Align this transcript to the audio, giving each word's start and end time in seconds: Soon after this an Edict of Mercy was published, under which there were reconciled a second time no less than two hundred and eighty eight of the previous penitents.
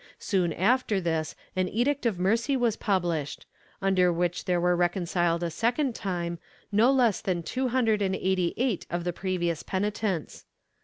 Soon 0.17 0.51
after 0.53 0.99
this 0.99 1.35
an 1.55 1.69
Edict 1.69 2.07
of 2.07 2.17
Mercy 2.17 2.57
was 2.57 2.75
published, 2.75 3.45
under 3.83 4.11
which 4.11 4.45
there 4.45 4.59
were 4.59 4.75
reconciled 4.75 5.43
a 5.43 5.51
second 5.51 5.93
time 5.93 6.39
no 6.71 6.91
less 6.91 7.21
than 7.21 7.43
two 7.43 7.67
hundred 7.67 8.01
and 8.01 8.15
eighty 8.15 8.55
eight 8.57 8.87
of 8.89 9.03
the 9.03 9.13
previous 9.13 9.61
penitents. 9.61 10.45